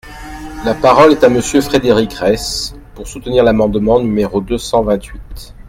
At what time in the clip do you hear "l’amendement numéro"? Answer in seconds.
3.43-4.41